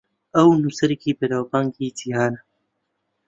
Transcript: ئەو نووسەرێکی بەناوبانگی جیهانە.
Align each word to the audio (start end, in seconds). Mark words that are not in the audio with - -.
ئەو 0.35 0.49
نووسەرێکی 0.61 1.17
بەناوبانگی 1.19 1.95
جیهانە. 1.97 2.41